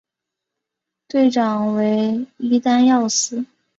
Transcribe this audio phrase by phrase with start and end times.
[1.07, 3.45] 队长为伊丹耀司。